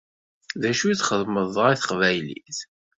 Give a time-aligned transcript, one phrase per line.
[0.61, 2.59] D acu i txedmeḍ dɣa i teqbaylit?